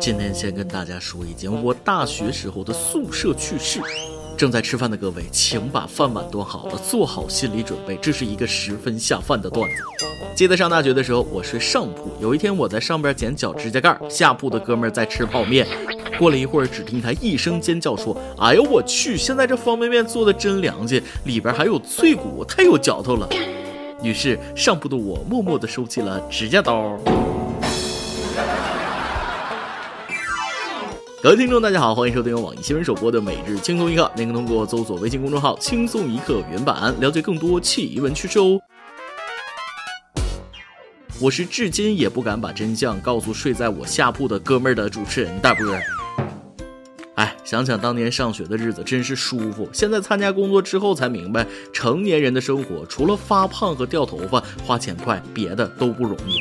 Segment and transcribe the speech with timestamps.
[0.00, 3.80] 今天先跟大家说一件我大学时候的宿舍趣事。
[4.36, 9.76] 正在吃饭的各位，请把饭碗端好了，做好心理准备，这是一个十分下饭的段子。
[10.34, 15.66] 记得上大学的时候，我睡上铺，有一天我在上边剪脚指甲盖，下铺的哥们在吃泡面。
[16.18, 19.16] 过了一会儿，只听他一声尖叫说：“哎呦我去！
[19.16, 23.28] 现在这方便面做的真良心，里边还有脆骨，太有嚼头了。”
[24.02, 26.98] 于是上铺的我默默地收起了指甲刀。
[31.22, 38.58] 各位听众，大家好，欢迎收听由网易新闻首播的《每日轻松一刻》，您可通过搜索微信公众号“轻松一刻”原版了解更多奇闻趣事哦。
[41.20, 45.64] 我是至今也不敢把真相告诉睡在我下铺的哥们儿的主持人大波。
[47.14, 56.34] 哎，想想当年上学的日子真是舒服，现在参加工作之后才明白，成年人的生活除了发胖和掉头发、花钱快，别的都不容易。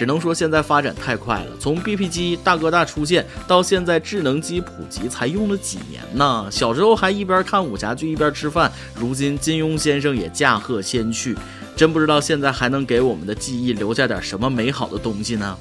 [0.00, 6.48] 只能说现在发展太快了，从 BP 机大哥大出现到现在智能机普及，才用了几年呢？
[6.50, 11.36] 小时候还一边看武侠剧一边吃饭，如今金庸先生也驾鹤仙去，
[11.76, 15.54] 真不知道现在还能给我们的记忆留下点什么美好的东西呢？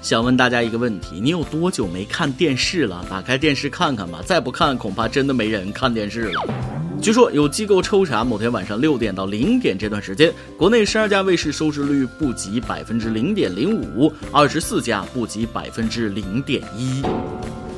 [0.00, 3.04] 想问大家一个问题：你有多久没看电视了？
[3.10, 6.75] 打开电视看看吧，再不看恐怕真的没人看电视了。
[7.00, 17.02] 据说有机构抽查，某天晚上六点到零点这段时间，国内十二家卫视收视率不及百分之零点零五，二十四家不及百分之零点一。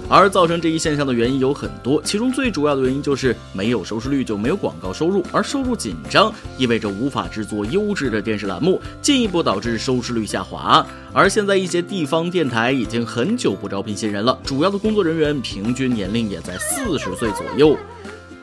[0.09, 10.87] 而造成这一现象的原因有很多，其中最主要的原因就是没有收视率就没有广告收入，而收入紧张意味着无法制作优质的电视栏目，进一步导致收视率下滑。
[11.13, 17.77] 而现在一些地方电台已经很久不招聘新人了，主要的工作人员平均年龄也在四十岁左右。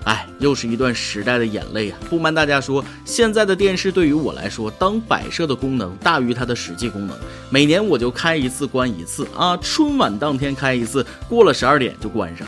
[0.05, 1.97] 哎，又是一段时代的眼泪啊！
[2.09, 7.17] 不瞒大家说，现在的电视对于我来说，当摆设的功能大于它的实际功能。
[7.49, 12.47] 每年我就开一次，关一次啊，春晚当天开一次，过了十二点就关上。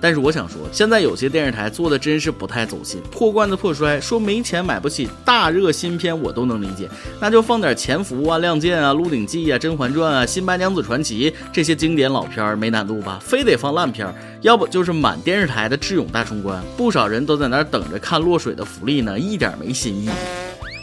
[0.00, 6.88] 但是我想说，现在有些电视台做的真是不太走心，破罐子破摔，说没钱买不起大热新片，我都能理解。
[7.20, 13.18] 那就放点《潜伏》啊、《亮剑》啊、《鹿鼎记》啊、《甄嬛传》啊、《新白娘子传奇》这些经典老片儿，没难度吧？
[13.24, 20.08] 非得放烂片儿，要不就是满电视台的智勇大冲关，不少人都在那儿等着看落水的福利呢，一点没新意。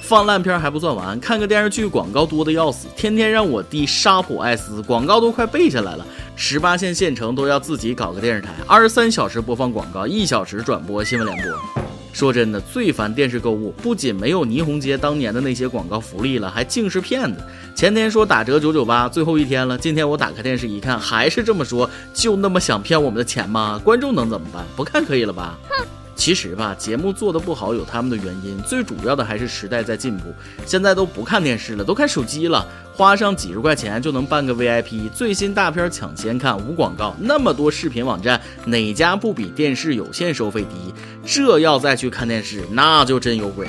[0.02, 6.06] 放烂片还不算完，看个电视剧广告多的要死，天天让我弟沙普艾斯广告都快背下来了。
[6.38, 11.84] 十八线县城都要自己搞个电视台，二十三小时播放广告，一小时转播新闻联播。
[12.12, 17.42] 说真的，最烦电视购物，不仅没有霓虹街当年的那些广告福利了，还尽是骗子。
[17.76, 23.80] 前天说打折九九八，最后一天了，今天我打开电视一看，还是这么说，就那么想骗我们的钱吗？
[23.84, 24.66] 观众能怎么办？
[24.76, 25.58] 不看可以了吧？
[25.70, 25.86] 哼。
[26.16, 30.34] 其实吧，节目做的不好有他们的原因，最主要的还是时代在进步，
[30.66, 40.94] 现在都不看电视了，都看手机了，花上几十块钱就能办个 VIP，最新大片抢先看，无广告，那么多视频网站，哪家不比电视有线收费低？
[41.26, 43.68] 这要再去看电视，那就真有鬼。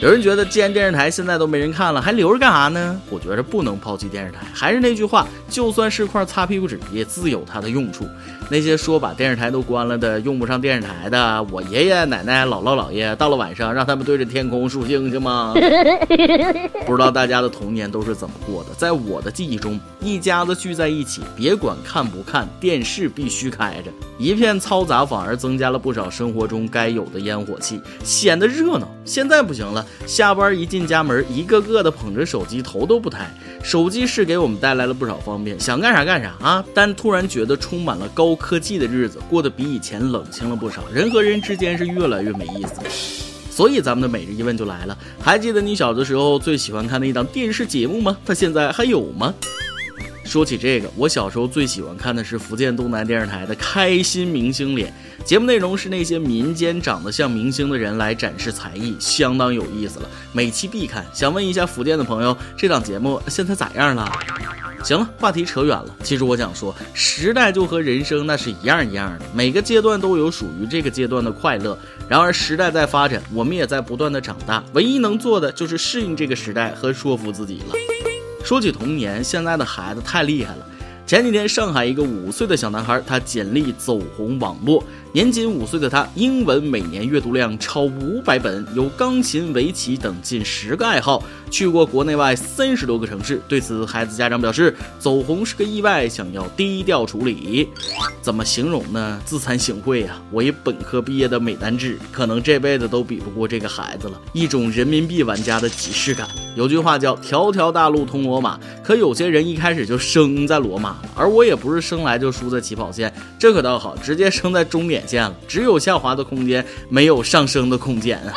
[0.00, 3.00] 有人觉得，既然电视台现在都没人看了，还留着干啥呢？
[3.10, 4.38] 我觉着不能抛弃电视台。
[4.54, 8.06] 还是那句话，就算是块擦屁股纸，也自有它的用处。
[8.48, 15.52] 那些说把电视台都关了的，用不上电视台的，我爷爷奶奶、姥姥姥爷，到了晚上让他们对着天空数星星吗？
[16.86, 18.70] 不知道大家的童年都是怎么过的？
[18.76, 28.88] 在我的记忆中，一家子聚在一起，别管看不看，电视必须开着，一片嘈杂，反而增加了不少生活中该有的烟火气，显得热闹。
[29.04, 29.84] 现在不行了。
[30.06, 33.28] 下班一进家门，一个个的捧着手机，头都不抬。
[33.62, 36.64] 手机是给我们带来了不少方便，想干啥干啥啊！
[36.72, 42.90] 但突然觉得充满了高科技的日子过得比以前冷清了不少，人和人之间是越来越没意思了。
[43.50, 48.16] 所以咱们的每日一问就来了：还记得你小的时候最喜欢看的一档电视节目吗？
[48.24, 49.34] 它现在还有吗？
[50.28, 54.92] 说起这个，我小时候最喜欢看的是福建东南电视台的《开心明星脸》，
[55.24, 61.04] 节目内容是那些民间长得像明星的人来展示才艺，相当有意思了，每期必看。
[61.14, 64.06] 想问一下福建的朋友，这档节目现在咋样了？
[64.84, 65.96] 行了，话题扯远了。
[66.04, 71.76] 其实我想说，时代就和人生那是一样一样的，每个阶段都有属于这个阶段的快乐。
[72.06, 77.74] 然而时代在发展，我们也在不断的长大，唯一能做的就是适应这个时代和说服自己了。
[78.44, 80.66] 说起童年，现在的孩子太厉害了。
[81.08, 84.84] 前几天，上海一个五岁的小男孩，他简历走红网络。
[85.10, 93.40] 年仅五岁的他，英文每年阅读量超五百本，有钢琴、围棋等近十个爱好，去过国内外三十多个城市。
[93.48, 97.70] 对此，孩子家长表示，走红是个意外，想要低调处理。
[98.20, 99.18] 怎么形容呢？
[99.24, 100.20] 自惭形秽啊！
[100.30, 104.20] 我一本科毕业的美男子，可能这辈子都比不过这个孩子了。
[104.34, 106.28] 一种人民币玩家的即视感。
[106.54, 114.88] 有句话叫“条条大路通罗马”，可有些人一开始就生在罗马而我也不是生来就输在起跑线，这可倒好，直接生在终。
[114.88, 118.32] 点线了，只有下滑的空间，没有上升的空间啊！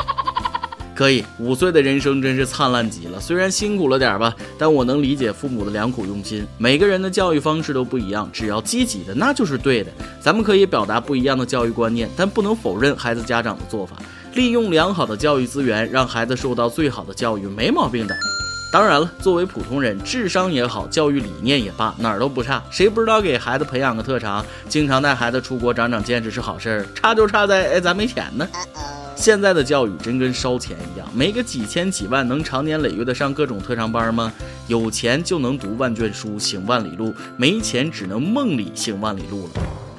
[0.93, 3.21] 可以，五岁的人生真是灿烂极了。
[3.21, 6.45] 虽然辛苦了点吧，但我能理解父母的良苦用心。
[6.57, 9.89] 每个人的教育方式都不一样，只要积极的，那就是对的。
[10.19, 13.95] 咱们可以表达不一样的教育观念，但不能否认孩子家长的做法。
[14.33, 18.15] 利用良好的教育资源，让孩子受到最好的教育，没毛病的。
[18.71, 22.63] 当然了，作为普通人，智商也好，教育理念也罢，哪儿都不差。
[22.71, 26.85] 谁不知道给孩子培养个特长，经常带孩子出国长长见识是好事儿？
[26.95, 28.47] 差就差在哎，咱没钱呢。
[29.13, 34.31] 现在的教育真跟烧钱一样，没个几千几万，能长年累月的上各种特长班吗？
[34.67, 39.51] 有钱就能读万卷书，行万里路；没钱只能梦里行万里路了。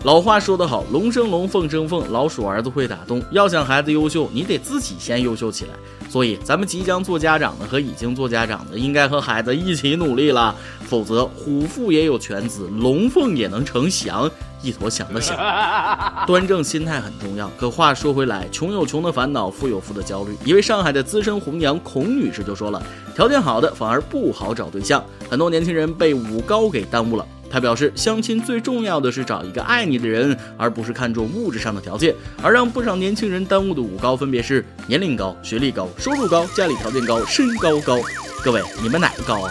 [0.04, 3.22] 老话说得好，龙生龙，凤生凤，老鼠儿子会打洞。
[3.30, 5.70] 要想孩子优秀，你得自己先优秀起来。
[6.10, 10.56] 所以，咱们即将做家长的和已经做家长的，应该和孩子一起努力了。
[10.88, 14.28] 否则，虎父也有犬子，龙凤也能成祥。
[14.60, 15.36] 一坨祥的祥，
[16.26, 17.48] 端正心态很重要。
[17.56, 20.36] 可话说回来，穷有穷的烦恼，富有富的焦虑。
[20.44, 22.82] 一位上海的资深红娘孔女士就说了，
[23.14, 27.24] 条件好的反而不好找对象，很多年轻人被五高给耽误了。
[27.52, 32.14] 他表示，相亲最重要的是找一个爱你的人，而不是看重物质上的条件。
[32.42, 37.98] 而让不少年轻人耽误的五高，分别是年龄高、学历高、收入高、家里条件高、身高高。
[38.42, 39.46] 各位，你们哪个高？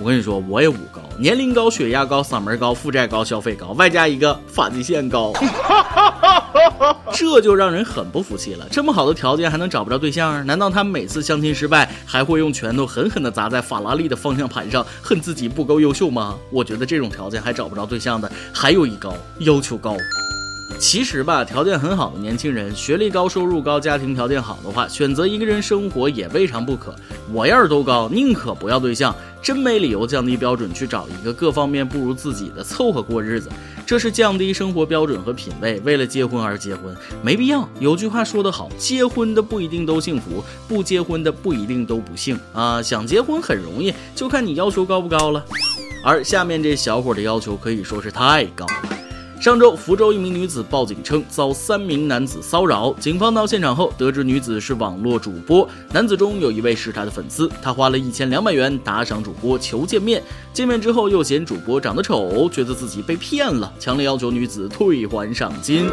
[0.00, 1.02] 我跟你说，我也五高。
[1.18, 5.32] 年龄高，血压高，嗓门高，负债高，消费高，外加一个发际线高，
[7.12, 8.66] 这就让人很不服气了。
[8.70, 10.44] 这么好的条件还能找不着对象？
[10.46, 16.36] 难道他每次相亲失败还会用拳头狠狠地砸在法拉利的方向盘上，恨自己不够优秀吗？
[16.50, 19.96] 我觉得这种条件还找不着对象的，还有一高，要求高。
[20.78, 26.94] 其实吧，条件很好的年轻人，学历高、收入高、家庭条件好的话，选择一个人生活也未尝不可。
[27.32, 33.48] 我要是都高，宁可不要对象，真没理由降低标准去找一个各方面不如自己的凑合过日子。
[33.86, 37.68] 这是降低生活标准和品味，为了结婚而结婚，没必要。
[37.80, 42.82] 有句话说得好，结婚的不一定都幸福，不结婚的不一定都不幸啊。
[42.82, 45.44] 想结婚很容易，就看你要求高不高了。
[46.04, 48.93] 而下面这小伙的要求可以说是太高了。
[49.44, 52.94] 上周，福州一名女子报警称遭三名男子骚扰。
[52.94, 57.46] 警方到现场后，得知女子是网络主播，男子中有一位是她的粉丝。
[57.60, 60.22] 他花了一千两百元打赏主播求见面，
[60.54, 65.90] 见面之后又嫌主播长得丑，觉得自己被骗了，强烈要求女子退还赏金。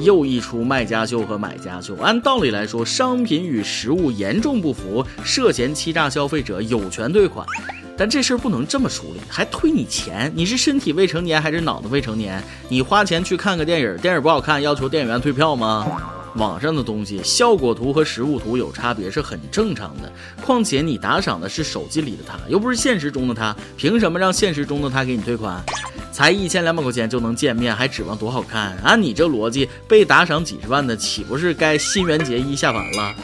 [0.00, 1.94] 又一出卖家秀和买家秀。
[2.02, 7.46] 按道理来说，商品与实物严重不符，涉嫌欺诈消费者有权退款。
[7.96, 10.32] 但这事儿不能这么处理，还退你钱？
[10.34, 12.42] 你是身体未成年还是脑子未成年？
[12.68, 15.86] 你花钱去看个电影，电影不好看，要求店员退票吗？
[16.36, 20.12] 网上的东西效果图和实物图有差别是很正常的。
[20.42, 25.62] 况且你打赏的是手机里的他，又不是现实中的他，凭什么让现实中的他给你退款？
[26.10, 28.76] 才一千两百块钱就能见面，还指望多好看？
[28.82, 33.14] 按你这逻辑，被打赏几十万的岂不是该新垣结衣下凡了？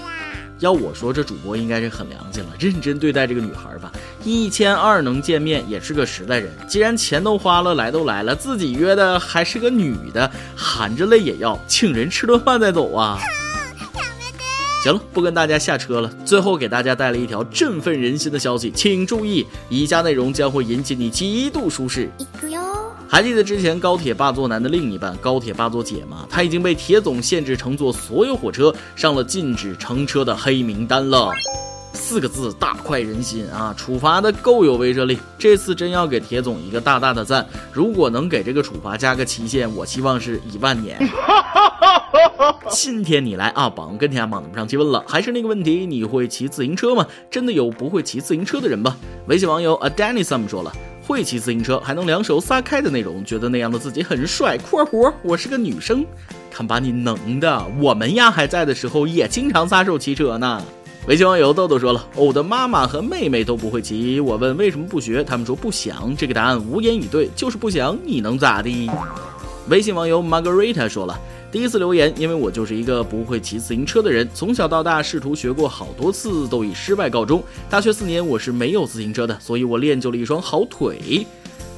[0.60, 3.90] 要我说，这主播应该是很良心了，认真对待这个女孩吧。
[4.22, 6.50] 一千二能见面，也是个实在人。
[6.68, 13.18] 既然钱都花了，来都来了，自己约的还是个女的，含着泪也要请人吃顿饭再走啊。
[14.82, 16.10] 行了，不跟大家下车了。
[16.24, 22.10] 最后给大家带来一条振奋人心的消息，请注意，以下内容将会引起你极度舒适。
[23.08, 26.26] 还记得之前高铁霸座男的另一半高铁霸座姐吗？
[26.30, 31.30] 她已经被铁总限制乘坐所有火车，上了禁止乘车的黑名单了。
[32.10, 33.72] 四个字，大快人心啊！
[33.78, 37.46] 处罚的够有威慑力，这次真要给铁总一个大大的赞。
[37.72, 40.98] 如果能给这个处罚加个期限，我希望是一万年。
[42.68, 47.06] 今天你来啊，榜跟天榜不上去问了，还是那个问题，你会骑自行车吗？
[47.30, 48.96] 真的有不会骑自行车的人吗？
[49.28, 50.72] 微信网友 a danny some 说了。
[51.06, 54.58] 会骑自行车还能两手撒开的那种，觉得那样的自己很帅。
[54.58, 56.04] 括弧我是个女生，
[56.50, 57.64] 看把你能的。
[57.80, 60.60] 我们丫还在的时候也经常撒手骑车呢。
[61.10, 64.20] 微信网友豆豆说了，我的妈妈和妹妹都不会骑。
[64.20, 66.16] 我问为什么不学，他们说不想。
[66.16, 67.98] 这个答案无言以对，就是不想。
[68.04, 68.88] 你能咋地？
[69.68, 71.20] 微信网友 Margarita 说了。
[71.50, 77.42] 第一次留言，因为我就是一个不会骑自行车的人，从小到大试图学过好多次，都以失败告终。
[77.68, 81.26] 大学四年我是没有自行车的，所以我练就了一双好腿。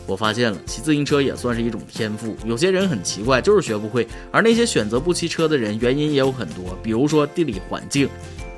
[0.06, 2.36] 我发现了，骑自行车也算是一种天赋。
[2.44, 8.06] 有些人很奇怪，就是学不会；而那些选择不骑车的人，原因也有很多，比如说地理环境。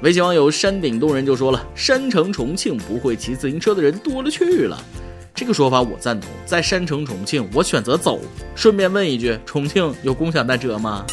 [0.04, 4.78] 微信网友山顶洞人就说了：“山城重庆不会骑自行车的人多了去了。”
[5.34, 6.28] 这个说法我赞同。
[6.44, 8.20] 在山城重庆，我选择走。
[8.54, 11.06] 顺便问一句，重庆有共享单车吗？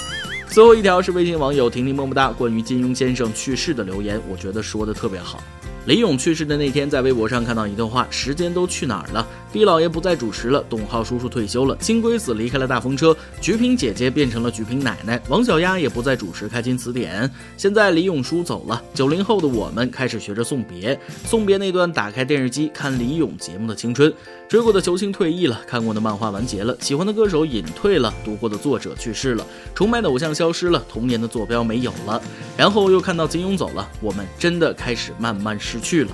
[0.50, 5.42] 最后一条是微信网友婷婷么么哒关于金庸先生去世的留言，我觉得说的特别好。
[5.86, 9.26] 李咏去世的那天，在微博上看到一段话：“时间都去哪儿了？
[9.52, 17.30] 毕老爷不再主持了，董浩叔叔退休了，金龟子离开了大风车，菊萍姐姐变成了菊萍奶奶，王小丫也不再主持开心词典。
[17.56, 24.12] 现在李咏叔走了，九零后的我们开始学着送别，送别那段打开电视机看李咏节目的青春。
[24.50, 32.22] 追过的球星退役了，看过的漫画完结了，喜欢的歌手隐退了，读过的作者去世了，崇拜的偶像消失了，童年的坐标没有了，
[32.58, 36.12] 然后又看到金庸走了，我们真的开始慢慢。”失去了，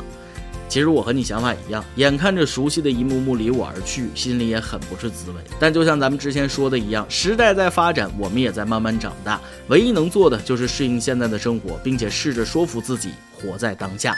[0.69, 5.38] 其实我和你想法一样，眼看着熟悉的一幕幕离我而去，心里也很不是滋味。
[5.59, 14.13] 但就像咱们之前说的一样，时代在发展，我们也在慢慢长大，唯一能做的就是适应现在的生活，并且试着说服自己活在当下。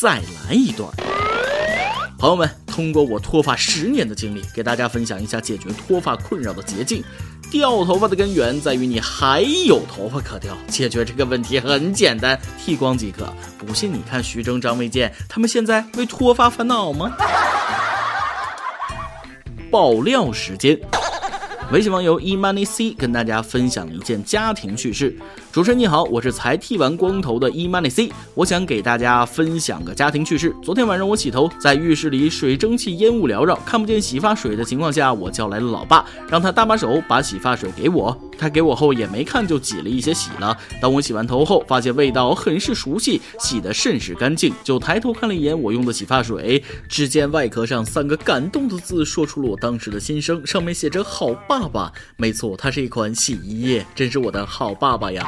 [0.00, 0.16] 再
[0.46, 0.90] 来一段，
[2.18, 2.48] 朋友们，
[2.80, 7.04] 通过我脱发十年的经历，给大家分享一下解决脱发困扰的捷径。
[7.50, 13.30] 掉头发的根源在于你还有头发可掉，解决这个问题很简单，剃光即可。
[13.58, 17.14] 不信你看徐峥、张卫健，他们现在为脱发烦恼吗？
[19.70, 20.80] 爆料时间。
[21.72, 25.16] 微信网友 e money c 跟大家分享一件家庭趣事。
[25.52, 30.52] 主持人你好，我是才剃完光头的 e money c，我想给大家分享个家庭趣事。
[30.60, 38.20] 昨天晚上我洗头，在浴室里水蒸气烟雾缭绕，看不见洗发水的情况下，我叫来了老爸，让他搭把手把洗发水给我。
[38.40, 40.56] 他给我后也没看就挤了一些洗了。
[40.80, 51.92] 当我洗完头后，发现味道很是熟悉，洗得甚是干净，就抬头看了一眼我用的洗发水，只见外壳上三个感动的字，说出了我当时的心声，上面写着“好爸爸”。
[52.16, 55.26] 没错，它是一款洗衣液，真是我的好爸爸呀。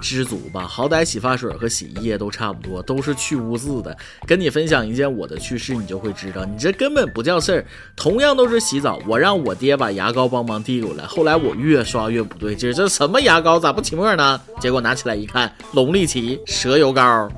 [0.00, 3.96] 知足吧，好歹洗发水和洗衣液都差不多，都是去污渍的。
[4.26, 7.66] 跟你分享一件我的趣事，你就会知道，你这根本不叫事儿。
[7.94, 14.40] 同样都是洗澡，我让我爹把牙膏帮忙递过来，后来我越刷越越不对劲，这什么牙膏咋不起沫呢？
[14.58, 17.28] 结果拿起来一看，龙力奇蛇油膏。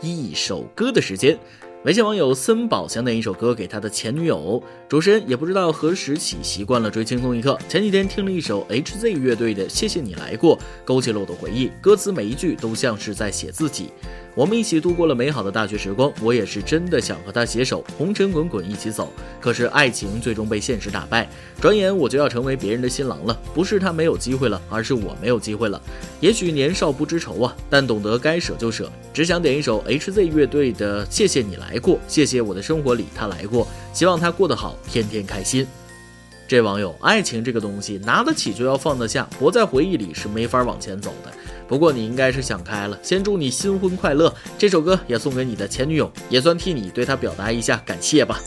[0.00, 1.38] 一首歌的时间。
[1.84, 4.60] 微信网友森宝想点一首歌给他的前女友。
[4.88, 7.56] 主持人也不知道何时起习惯了追轻松一刻。
[7.68, 11.70] 前几天听了一首 HZ 乐队的《谢谢你来过》，勾起了我的回忆。
[11.80, 13.92] 歌词每一句都像是在写自己。
[14.38, 19.12] 我们一起度过了美好的大学时光，我也是真的想和他携手，红尘滚滚一起走。
[19.40, 21.28] 可是爱情最终被现实打败，
[21.60, 23.36] 转眼我就要成为别人的新郎了。
[23.52, 25.82] 不是他没有机会了，而是我没有机会了。
[26.20, 28.88] 也许年少不知愁啊，但懂得该舍就舍。
[29.12, 35.66] 只想点一首 HZ 乐队的《谢谢你来过》，谢谢我的生活里他来过，希望他过得好，天天开心。
[36.46, 41.32] 这网友，爱情这个东西拿得起就要放得下，活在回忆里是没法往前走的。
[41.68, 44.34] 不过你应该是想开了，先祝你新婚快乐。
[44.56, 48.40] 这首歌也送给你的前女友，也算替你对她表达一下感谢吧。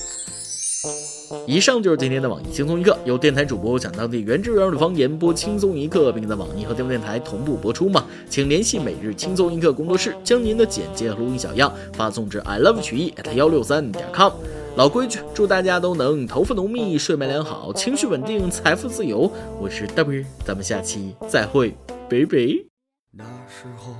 [1.48, 8.06] 以上就是今天的网易轻松一刻，由电台主播讲当地原汁原味的方言播轻松一刻，并在网易和地方电台同步播出吗？
[8.30, 14.34] 请联系每日轻松一刻工作室，将您的简介和录音小样发送至 i love 曲艺 at 幺六三点 com。
[14.76, 19.32] 老规矩，祝大家都能头发浓密、睡眠良好、情绪稳定、财富自由。
[19.60, 21.76] 我是 W，咱们下期再会，
[22.10, 22.71] 拜拜。
[23.14, 23.94] 那时候，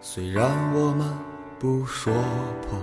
[0.00, 1.06] 虽然我们
[1.58, 2.10] 不说
[2.62, 2.78] 破，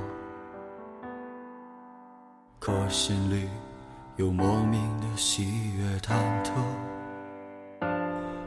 [2.59, 3.49] 可心里
[4.17, 6.13] 有莫名的喜悦忐
[6.43, 6.51] 忑。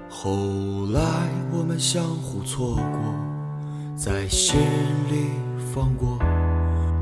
[0.09, 0.31] 后
[0.93, 1.01] 来
[1.51, 4.61] 我们相互错过，在心
[5.11, 5.33] 里
[5.75, 6.21] 放过，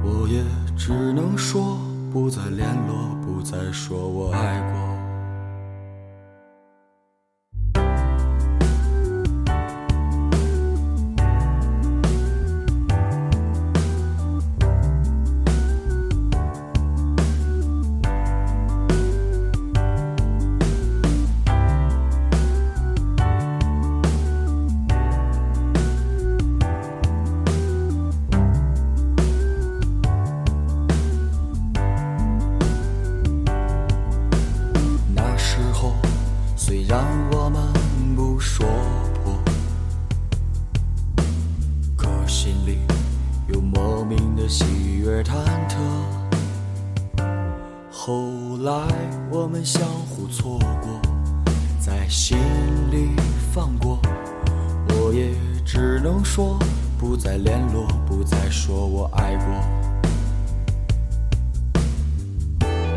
[0.02, 0.42] 我也
[0.74, 1.76] 只能说
[2.10, 4.93] 不再联络，不再说我爱过。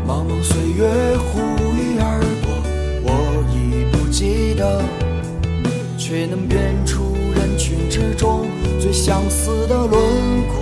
[0.08, 0.88] 茫茫岁月
[1.18, 1.38] 忽
[1.76, 2.48] 一而过，
[3.04, 4.82] 我已不记得，
[5.98, 8.46] 却能辨出人群之中
[8.80, 9.92] 最相似的轮
[10.48, 10.56] 廓。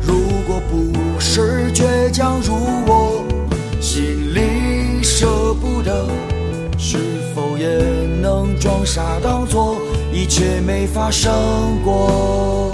[0.00, 0.14] 如
[0.46, 2.54] 果不是倔强如
[2.86, 3.24] 我，
[3.80, 6.06] 心里舍不得，
[6.78, 6.98] 是
[7.34, 7.66] 否也
[8.22, 9.76] 能装傻当作
[10.12, 11.32] 一切没发生
[11.84, 12.70] 过？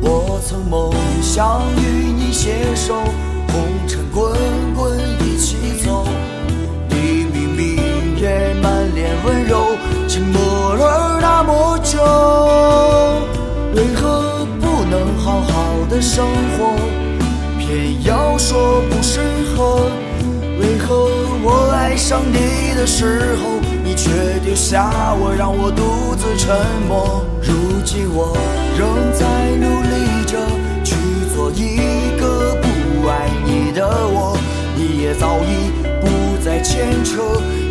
[0.00, 2.94] 我曾梦想与你携手，
[4.14, 4.32] 滚
[4.74, 6.04] 滚一起走。
[6.88, 9.76] 你明明也满脸温柔，
[10.06, 11.98] 沉默了那么久，
[13.74, 15.52] 为何不能好好
[15.88, 16.26] 的生
[16.56, 16.74] 活，
[17.58, 19.20] 偏要说不适
[19.56, 19.90] 合？
[20.60, 21.08] 为何
[21.42, 24.10] 我爱上你的时候，你却
[24.44, 26.54] 丢下我，让我独自沉
[26.86, 27.24] 默？
[27.42, 28.36] 如今我
[28.78, 29.24] 仍在
[29.56, 30.38] 努力着
[30.84, 30.94] 去
[31.34, 31.78] 做一
[32.20, 32.31] 个
[33.72, 34.36] 的我，
[34.76, 37.22] 你也早已不再牵扯，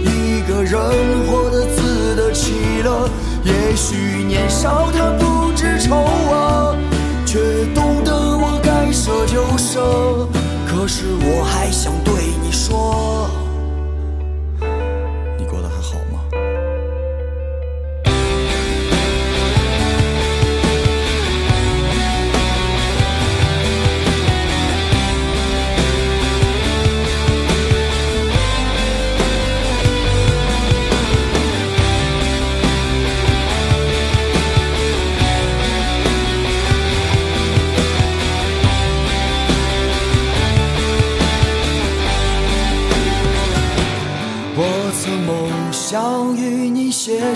[0.03, 0.79] 一个人
[1.27, 3.10] 活得自得其乐。
[3.43, 6.75] 也许年少他不知愁啊，
[7.25, 7.39] 却
[7.74, 10.27] 懂得我该舍就舍。
[10.67, 13.11] 可是我还想对你说，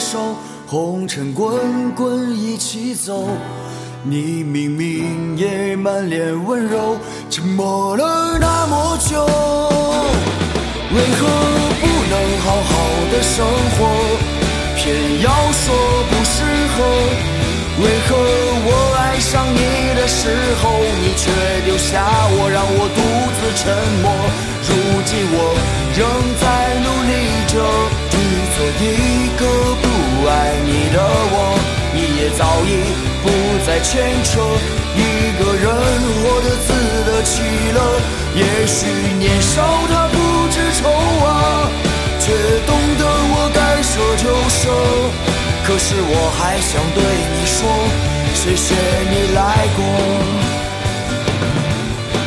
[0.06, 0.36] 手，
[0.68, 3.28] 红尘滚滚一起走。
[4.04, 6.96] 你明明也满脸温柔，
[7.32, 9.26] 沉默了那么久，
[10.94, 11.26] 为何
[11.82, 12.74] 不能好好
[13.12, 13.44] 的生
[13.74, 13.78] 活，
[14.78, 14.86] 偏
[15.24, 15.66] 要说
[16.12, 16.36] 不适
[16.76, 16.78] 合？
[17.82, 18.16] 为何
[18.68, 18.70] 我
[19.00, 19.60] 爱上你
[19.98, 20.30] 的时
[20.62, 20.70] 候，
[21.02, 21.26] 你却
[21.66, 23.02] 丢下我，让我独
[23.36, 24.06] 自沉默？
[24.68, 24.70] 如
[25.04, 25.38] 今我
[25.98, 26.00] 仍
[26.40, 26.46] 在
[26.86, 27.12] 努力
[27.50, 27.54] 着，
[28.56, 29.44] 做一个
[29.82, 29.86] 不
[30.30, 31.60] 爱你的我，
[31.94, 32.88] 你也早已
[33.22, 33.28] 不
[33.68, 33.92] 再牵
[34.24, 34.40] 扯，
[34.96, 35.00] 一
[35.38, 35.66] 个人
[36.24, 36.72] 活得自
[37.04, 37.44] 得其
[37.76, 37.80] 乐。
[38.34, 38.88] 也许
[39.20, 40.16] 年少他不
[40.50, 41.68] 知愁啊，
[42.22, 42.32] 却
[42.66, 44.62] 懂得我该舍就舍。
[45.68, 47.60] 可是我还想对你说，
[48.36, 48.74] 谢谢
[49.12, 49.84] 你来过。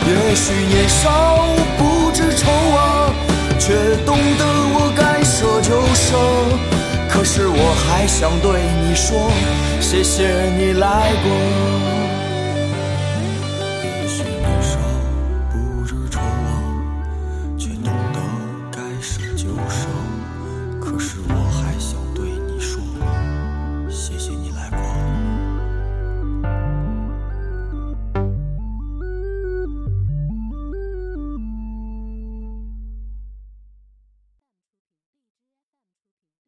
[0.08, 3.14] 也许年少不知愁啊，
[3.58, 3.72] 却
[4.04, 4.44] 懂得
[8.08, 9.30] 想对你说，
[9.80, 12.17] 谢谢你来过。